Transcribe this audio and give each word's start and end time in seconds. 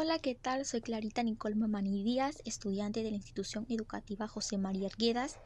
Hola, 0.00 0.20
¿qué 0.20 0.36
tal? 0.36 0.64
Soy 0.64 0.80
Clarita 0.80 1.24
Nicole 1.24 1.56
Mamani 1.56 2.04
Díaz, 2.04 2.40
estudiante 2.44 3.02
de 3.02 3.10
la 3.10 3.16
institución 3.16 3.66
educativa 3.68 4.28
José 4.28 4.56
María 4.56 4.86
Arguedas, 4.86 5.40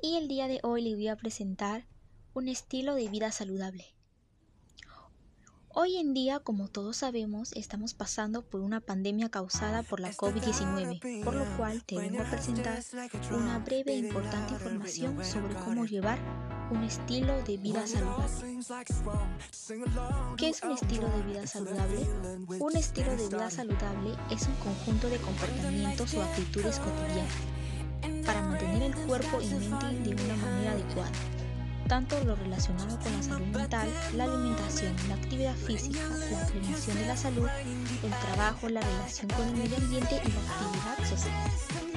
y 0.00 0.18
el 0.18 0.28
día 0.28 0.46
de 0.46 0.60
hoy 0.62 0.82
le 0.82 0.94
voy 0.94 1.08
a 1.08 1.16
presentar 1.16 1.84
un 2.32 2.46
estilo 2.46 2.94
de 2.94 3.08
vida 3.08 3.32
saludable. 3.32 3.86
Hoy 5.66 5.96
en 5.96 6.14
día, 6.14 6.38
como 6.38 6.68
todos 6.68 6.98
sabemos, 6.98 7.52
estamos 7.54 7.92
pasando 7.92 8.42
por 8.42 8.60
una 8.60 8.80
pandemia 8.80 9.30
causada 9.30 9.82
por 9.82 9.98
la 9.98 10.12
COVID-19, 10.12 11.24
por 11.24 11.34
lo 11.34 11.56
cual 11.56 11.82
te 11.82 11.98
vengo 11.98 12.22
a 12.22 12.30
presentar 12.30 12.78
una 13.32 13.58
breve 13.58 13.94
e 13.94 13.98
importante 13.98 14.52
información 14.52 15.24
sobre 15.24 15.56
cómo 15.56 15.86
llevar 15.86 16.20
un 16.70 16.84
estilo 16.84 17.42
de 17.42 17.56
vida 17.56 17.86
saludable. 17.86 18.62
¿Qué 20.36 20.48
es 20.48 20.62
un 20.62 20.72
estilo 20.72 21.08
de 21.08 21.22
vida 21.22 21.46
saludable? 21.46 22.06
Un 22.58 22.76
estilo 22.76 23.16
de 23.16 23.28
vida 23.28 23.50
saludable 23.50 24.14
es 24.30 24.46
un 24.46 24.54
conjunto 24.56 25.08
de 25.08 25.18
comportamientos 25.18 26.14
o 26.14 26.22
actitudes 26.22 26.78
cotidianas 26.78 28.26
para 28.26 28.42
mantener 28.42 28.82
el 28.82 28.94
cuerpo 29.06 29.40
y 29.40 29.46
mente 29.46 30.14
de 30.14 30.24
una 30.24 30.36
manera 30.36 30.72
adecuada 30.72 31.12
tanto 31.92 32.24
lo 32.24 32.34
relacionado 32.34 32.98
con 33.00 33.12
la 33.12 33.22
salud 33.22 33.46
mental, 33.48 33.86
la 34.16 34.24
alimentación, 34.24 34.96
la 35.08 35.14
actividad 35.14 35.54
física, 35.54 36.00
la 36.30 36.46
prevención 36.46 36.96
de 36.96 37.06
la 37.06 37.16
salud, 37.18 37.46
el 38.02 38.10
trabajo, 38.10 38.70
la 38.70 38.80
relación 38.80 39.28
con 39.28 39.46
el 39.48 39.56
medio 39.56 39.76
ambiente 39.76 40.14
y 40.24 40.28
la 40.32 40.40
actividad 40.40 41.10
social. 41.10 41.91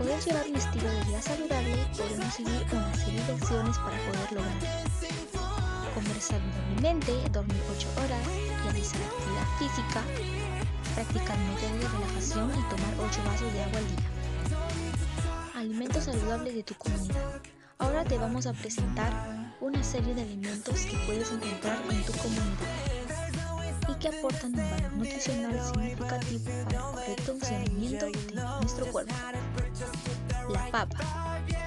Poder 0.00 0.18
llevar 0.24 0.48
un 0.48 0.56
estilo 0.56 0.90
de 0.90 1.04
vida 1.04 1.20
saludable 1.20 1.76
podemos 1.94 2.34
seguir 2.34 2.66
una 2.72 2.94
serie 2.94 3.22
de 3.22 3.32
acciones 3.34 3.76
para 3.76 3.98
poder 3.98 4.32
lograrlo. 4.32 4.68
Comer 5.94 6.20
saludablemente, 6.20 7.12
dormir 7.30 7.62
8 7.76 7.88
horas, 7.98 8.26
realizar 8.64 9.00
actividad 9.02 9.46
física, 9.58 10.02
practicar 10.94 11.38
métodos 11.38 11.80
de 11.80 11.88
relajación 11.88 12.50
y 12.50 12.62
tomar 12.70 12.94
8 13.10 13.20
vasos 13.26 13.52
de 13.52 13.62
agua 13.62 13.78
al 13.78 13.86
día. 13.88 14.08
Alimentos 15.54 16.04
saludables 16.04 16.54
de 16.54 16.62
tu 16.62 16.74
comunidad. 16.76 17.42
Ahora 17.76 18.02
te 18.02 18.16
vamos 18.16 18.46
a 18.46 18.54
presentar 18.54 19.12
una 19.60 19.84
serie 19.84 20.14
de 20.14 20.22
alimentos 20.22 20.80
que 20.86 20.96
puedes 21.04 21.30
encontrar 21.30 21.78
en 21.90 22.02
tu 22.04 22.12
comunidad 22.12 22.90
y 23.86 23.94
que 23.98 24.08
aportan 24.08 24.58
un 24.58 24.70
valor 24.70 24.92
nutricional 24.94 25.60
significativo 25.62 26.44
para 26.64 26.70
el 26.70 26.92
correcto 26.94 27.32
funcionamiento 27.32 28.06
de 28.06 28.34
nuestro 28.62 28.86
cuerpo. 28.86 29.14
Papa. 30.70 30.98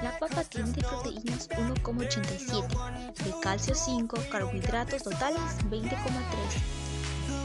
La 0.02 0.18
papa 0.18 0.44
tiene 0.44 0.72
de 0.72 0.82
proteínas 0.82 1.48
1,87, 1.50 3.14
de 3.22 3.40
calcio 3.42 3.74
5, 3.74 4.16
carbohidratos 4.30 5.02
totales 5.02 5.40
20,3. 5.68 5.90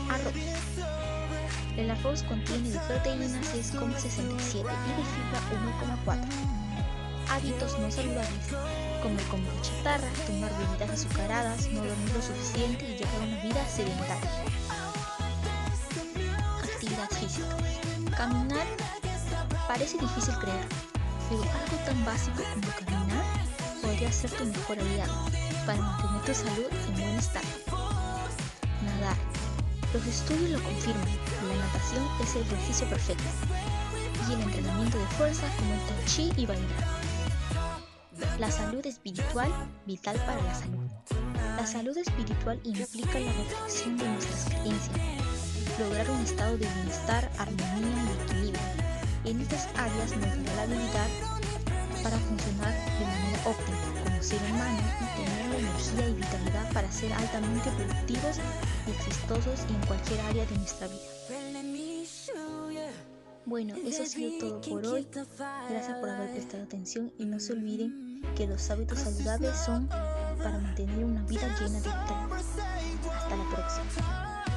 Arroz. 0.10 0.34
El 1.76 1.92
arroz 1.92 2.24
contiene 2.24 2.70
de 2.70 2.80
proteínas 2.80 3.32
6,67 3.54 4.56
y 4.56 4.64
de 4.64 5.04
fibra 5.04 5.42
1,4. 6.06 6.26
Hábitos 7.30 7.78
no 7.80 7.92
saludables, 7.92 8.48
comer 9.04 9.24
comida 9.26 9.62
chatarra, 9.62 10.08
tomar 10.26 10.52
bebidas 10.58 10.92
azucaradas, 10.92 11.68
no 11.72 11.84
dormir 11.84 12.14
lo 12.14 12.22
suficiente 12.22 12.86
y 12.90 12.98
llevar 12.98 13.22
una 13.22 13.44
vida 13.44 13.68
sedentaria. 13.68 14.32
Actividad 16.64 17.10
física. 17.10 17.58
Caminar 18.16 18.66
parece 19.68 19.98
difícil 19.98 20.34
creer, 20.40 20.66
pero 21.30 21.44
algo 21.44 21.78
tan 21.86 22.06
básico 22.06 22.44
como 22.54 22.68
caminar 22.86 23.26
podría 23.82 24.12
ser 24.12 24.32
tu 24.32 24.46
mejor 24.46 24.80
aliado 24.80 25.14
para 25.66 25.82
mantener 25.82 26.22
tu 26.26 26.34
salud 26.34 26.68
en 26.88 26.94
buen 26.94 27.20
estado. 27.20 27.48
Nadar 28.84 29.16
los 29.94 30.06
estudios 30.06 30.52
lo 30.52 30.62
confirman, 30.62 31.08
la 31.48 31.66
natación 31.66 32.08
es 32.22 32.36
el 32.36 32.44
ejercicio 32.44 32.88
perfecto 32.90 33.24
y 34.30 34.34
el 34.34 34.42
entrenamiento 34.42 35.00
de 35.00 35.06
fuerza 35.18 35.48
como 35.58 35.74
el 35.74 35.80
tai 35.80 36.06
chi 36.06 36.32
y 36.38 36.46
bailar. 36.46 37.00
La 38.38 38.52
salud 38.52 38.86
espiritual, 38.86 39.52
vital 39.88 40.16
para 40.28 40.42
la 40.44 40.54
salud. 40.54 40.88
La 41.58 41.66
salud 41.66 41.98
espiritual 41.98 42.60
implica 42.64 43.20
la 43.20 43.32
reflexión 43.34 43.98
de 43.98 44.10
nuestras 44.10 44.46
creencias, 44.46 44.98
lograr 45.80 46.10
un 46.12 46.22
estado 46.22 46.58
de 46.58 46.68
bienestar, 46.68 47.32
armonía 47.40 48.04
y 48.04 48.24
equilibrio. 48.24 48.62
En 49.30 49.40
estas 49.42 49.68
áreas 49.76 50.10
nos 50.18 50.44
da 50.44 50.56
la 50.56 50.62
habilidad 50.64 51.08
para 52.02 52.18
funcionar 52.18 52.74
de 52.98 53.06
manera 53.06 53.40
óptima 53.46 53.78
como 54.04 54.24
ser 54.24 54.42
humano 54.50 54.80
y 55.00 55.06
tener 55.22 55.50
la 55.52 55.58
energía 55.60 56.10
y 56.10 56.14
vitalidad 56.14 56.74
para 56.74 56.92
ser 56.92 57.14
altamente 57.14 57.70
productivos 57.70 58.40
y 58.88 58.90
exitosos 58.90 59.70
en 59.70 59.86
cualquier 59.86 60.20
área 60.22 60.46
de 60.48 60.58
nuestra 60.58 60.88
vida. 60.88 61.00
Bueno, 63.46 63.76
eso 63.86 64.02
ha 64.02 64.06
sido 64.08 64.40
todo 64.40 64.62
por 64.62 64.86
hoy. 64.88 65.08
Gracias 65.70 65.98
por 66.00 66.10
haber 66.10 66.32
prestado 66.32 66.64
atención 66.64 67.14
y 67.20 67.26
no 67.26 67.40
se 67.40 67.54
olviden 67.54 68.24
que 68.36 68.48
los 68.48 68.68
hábitos 68.72 68.98
saludables 68.98 69.56
son 69.58 69.88
para 69.90 70.58
mantener 70.58 71.06
una 71.06 71.22
vida 71.26 71.56
llena 71.60 71.80
de 71.82 71.88
vitalidad. 71.88 72.34
Hasta 72.34 73.36
la 73.36 73.50
próxima. 73.52 74.49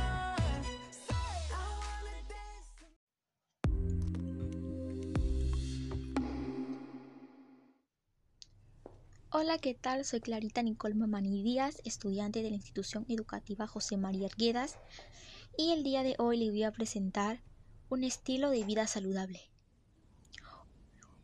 Hola, 9.34 9.56
¿qué 9.56 9.72
tal? 9.72 10.04
Soy 10.04 10.20
Clarita 10.20 10.62
Nicole 10.62 10.94
Mamani 10.94 11.42
Díaz, 11.42 11.80
estudiante 11.86 12.42
de 12.42 12.50
la 12.50 12.56
institución 12.56 13.06
educativa 13.08 13.66
José 13.66 13.96
María 13.96 14.26
Arguedas, 14.26 14.76
y 15.56 15.72
el 15.72 15.82
día 15.82 16.02
de 16.02 16.16
hoy 16.18 16.36
le 16.36 16.50
voy 16.50 16.64
a 16.64 16.70
presentar 16.70 17.40
un 17.88 18.04
estilo 18.04 18.50
de 18.50 18.62
vida 18.64 18.86
saludable. 18.86 19.40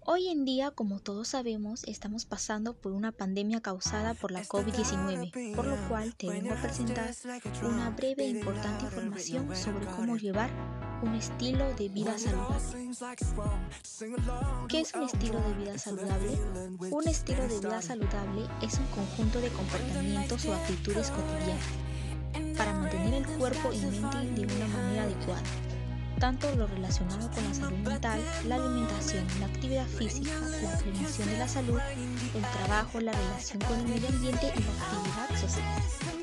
Hoy 0.00 0.28
en 0.28 0.46
día, 0.46 0.70
como 0.70 1.00
todos 1.00 1.28
sabemos, 1.28 1.84
estamos 1.84 2.24
pasando 2.24 2.72
por 2.72 2.92
una 2.92 3.12
pandemia 3.12 3.60
causada 3.60 4.14
por 4.14 4.30
la 4.30 4.42
COVID-19, 4.42 5.54
por 5.54 5.66
lo 5.66 5.76
cual 5.86 6.16
te 6.16 6.30
vengo 6.30 6.54
a 6.54 6.62
presentar 6.62 7.14
una 7.62 7.90
breve 7.90 8.25
e 8.25 8.28
importante 8.30 8.86
información 8.86 9.54
sobre 9.54 9.84
cómo 9.84 10.16
llevar 10.16 10.48
un 11.03 11.14
estilo 11.14 11.72
de 11.75 11.88
vida 11.88 12.19
saludable. 12.19 12.94
¿Qué 14.69 14.81
es 14.81 14.94
un 14.94 15.03
estilo 15.04 15.41
de 15.41 15.54
vida 15.54 15.78
saludable? 15.78 16.38
Un 16.91 17.09
estilo 17.09 17.42
de 17.47 17.59
vida 17.59 17.82
saludable 17.82 18.47
es 18.62 18.78
un 18.78 18.86
conjunto 18.86 19.41
de 19.41 19.48
comportamientos 19.50 20.44
o 20.47 20.54
actitudes 20.54 21.10
cotidianas 21.10 22.56
para 22.56 22.72
mantener 22.75 23.14
el 23.14 23.26
cuerpo 23.38 23.72
y 23.72 23.78
mente 23.78 24.19
de 24.19 24.54
una 24.54 24.69
manera 24.69 25.03
adecuada 25.04 25.42
tanto 26.19 26.53
lo 26.56 26.66
relacionado 26.66 27.31
con 27.31 27.44
la 27.44 27.54
salud 27.54 27.78
mental, 27.78 28.20
la 28.47 28.56
alimentación, 28.56 29.25
la 29.38 29.47
actividad 29.47 29.87
física, 29.87 30.32
la 30.62 30.76
prevención 30.78 31.28
de 31.28 31.38
la 31.38 31.48
salud, 31.48 31.78
el 32.34 32.42
trabajo, 32.42 33.00
la 33.00 33.12
relación 33.12 33.60
con 33.60 33.78
el 33.78 33.87
medio 33.87 34.08
ambiente 34.08 34.53
y 34.56 34.60
la 34.60 34.72
actividad 34.72 35.48
social. 35.48 36.18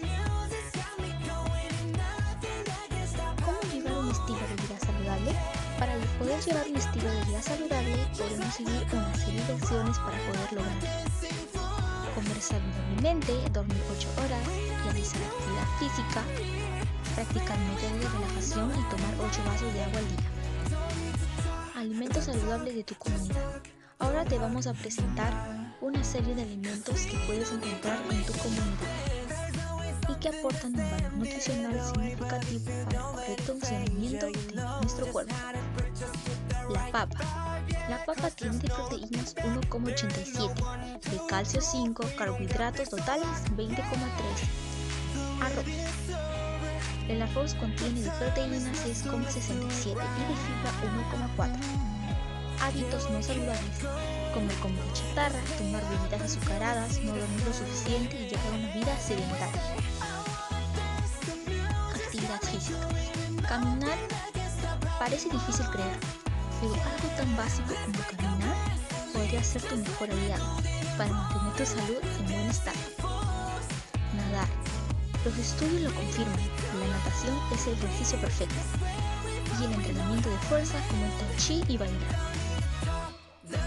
Poder 6.19 6.39
llevar 6.41 6.67
un 6.67 6.75
estilo 6.75 7.09
de 7.09 7.25
vida 7.25 7.41
saludable 7.41 7.97
podemos 8.17 8.53
seguir 8.53 8.87
una 8.91 9.15
serie 9.15 9.43
de 9.43 9.53
acciones 9.53 9.97
para 9.99 10.17
poder 10.17 10.53
lograrlo. 10.53 10.87
Comer 12.15 12.41
saludablemente, 12.41 13.49
dormir 13.51 13.81
8 13.97 14.07
horas, 14.17 14.47
realizar 14.85 15.21
actividad 15.21 15.67
física, 15.79 16.23
practicar 17.15 17.57
métodos 17.59 17.99
de 17.99 18.07
relajación 18.07 18.71
y 18.71 18.83
tomar 18.89 19.13
8 19.19 19.43
vasos 19.45 19.73
de 19.73 19.83
agua 19.83 19.99
al 19.99 20.07
día. 20.07 20.29
Alimentos 21.75 22.23
saludables 22.23 22.75
de 22.75 22.83
tu 22.83 22.95
comunidad. 22.95 23.61
Ahora 23.99 24.25
te 24.25 24.37
vamos 24.37 24.67
a 24.67 24.73
presentar 24.73 25.33
una 25.81 26.03
serie 26.03 26.35
de 26.35 26.43
alimentos 26.43 27.05
que 27.05 27.17
puedes 27.27 27.51
encontrar 27.51 27.99
en 28.09 28.25
tu 28.25 28.33
comunidad 28.33 28.75
y 30.09 30.15
que 30.19 30.29
aportan 30.29 30.79
un 30.79 30.89
valor 30.91 31.13
nutricional 31.13 31.81
significativo 31.85 32.65
para 32.65 32.97
el 32.97 33.11
correcto 33.11 33.53
funcionamiento 33.53 34.25
de 34.27 34.53
nuestro 34.81 35.07
cuerpo. 35.07 35.35
Papa. 36.95 37.19
La 37.89 38.05
papa 38.05 38.29
tiene 38.29 38.57
de 38.57 38.69
proteínas 38.69 39.35
1,87, 39.35 41.01
de 41.11 41.19
calcio 41.27 41.59
5, 41.59 42.01
carbohidratos 42.17 42.89
totales 42.89 43.27
20,3. 43.57 43.83
Arroz. 45.41 45.65
El 47.09 47.21
arroz 47.21 47.53
contiene 47.55 47.99
de 47.99 48.09
proteínas 48.11 48.63
6,67 48.85 49.11
y 49.11 50.23
de 50.23 50.35
fibra 50.39 50.71
1,4. 51.35 51.51
Hábitos 52.61 53.09
no 53.11 53.21
saludables, 53.21 53.79
comer 54.33 54.55
comida 54.59 54.93
chatarra, 54.93 55.41
tomar 55.57 55.83
bebidas 55.89 56.21
azucaradas, 56.21 56.97
no 56.99 57.13
dormir 57.13 57.45
lo 57.45 57.53
suficiente 57.53 58.21
y 58.21 58.29
llevar 58.29 58.53
una 58.53 58.73
vida 58.73 58.97
sedentaria. 58.99 59.61
Actividad 61.93 62.41
física. 62.41 62.87
Caminar 63.49 63.97
parece 64.97 65.29
difícil 65.29 65.65
creer, 65.65 65.99
pero 66.61 66.73
algo 66.73 67.07
tan 67.17 67.35
básico 67.35 67.73
como 67.85 67.99
caminar 68.17 68.55
podría 69.13 69.43
ser 69.43 69.61
tu 69.63 69.75
mejor 69.77 70.11
aliado 70.11 70.57
para 70.97 71.11
mantener 71.11 71.53
tu 71.53 71.65
salud 71.65 71.97
en 72.19 72.25
buen 72.25 72.49
estado. 72.49 72.77
nadar. 74.15 74.47
Los 75.23 75.37
estudios 75.37 75.81
lo 75.81 75.93
confirman, 75.93 76.39
la 76.79 76.87
natación 76.97 77.35
es 77.53 77.67
el 77.67 77.73
ejercicio 77.73 78.19
perfecto 78.19 78.55
y 79.59 79.63
el 79.65 79.73
entrenamiento 79.73 80.29
de 80.29 80.37
fuerza 80.49 80.77
como 80.87 81.05
el 81.05 81.11
tai 81.11 81.37
chi 81.37 81.63
y 81.67 81.77
bailar. 81.77 82.35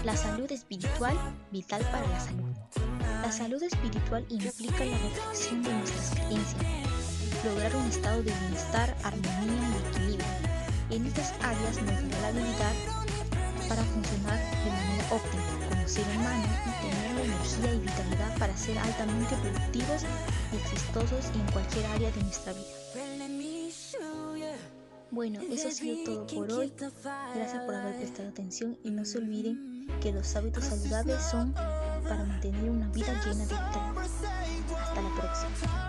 La 0.03 0.15
salud 0.15 0.49
espiritual, 0.51 1.17
vital 1.51 1.81
para 1.91 2.07
la 2.07 2.19
salud. 2.19 2.55
La 3.21 3.31
salud 3.31 3.61
espiritual 3.61 4.25
implica 4.29 4.85
la 4.85 4.97
reflexión 4.97 5.61
de 5.63 5.73
nuestras 5.73 6.11
creencias, 6.11 6.63
lograr 7.43 7.75
un 7.75 7.87
estado 7.87 8.23
de 8.23 8.31
bienestar, 8.31 8.95
armonía 9.03 9.69
y 9.69 9.89
equilibrio. 9.89 10.48
En 10.89 11.05
estas 11.05 11.33
áreas 11.43 11.81
nos 11.81 11.85
dará 11.85 12.19
la 12.21 12.27
habilidad 12.29 12.73
para 13.67 13.83
funcionar 13.83 14.39
de 14.63 14.71
manera 14.71 15.05
óptima 15.11 15.43
como 15.69 15.87
ser 15.87 16.03
humano 16.17 16.47
y 16.65 16.71
tener 16.81 17.15
la 17.15 17.23
energía 17.23 17.73
y 17.73 17.79
vitalidad 17.79 18.37
para 18.39 18.57
ser 18.57 18.77
altamente 18.79 19.35
productivos 19.35 20.03
y 20.51 20.55
exitosos 20.55 21.25
en 21.35 21.51
cualquier 21.51 21.85
área 21.85 22.11
de 22.11 22.23
nuestra 22.23 22.53
vida. 22.53 22.65
Bueno, 25.11 25.41
eso 25.41 25.67
ha 25.67 25.71
sido 25.71 26.03
todo 26.03 26.27
por 26.27 26.51
hoy. 26.51 26.73
Gracias 27.35 27.63
por 27.63 27.75
haber 27.75 27.95
prestado 27.97 28.29
atención 28.29 28.77
y 28.83 28.89
no 28.89 29.05
se 29.05 29.19
olviden 29.19 29.87
que 30.01 30.11
los 30.11 30.35
hábitos 30.35 30.63
saludables 30.63 31.21
son 31.21 31.53
para 31.53 32.23
mantener 32.25 32.69
una 32.69 32.87
vida 32.89 33.13
llena 33.25 33.45
de 33.45 33.53
vitalidad. 33.53 33.97
Hasta 33.97 35.01
la 35.01 35.15
próxima. 35.15 35.88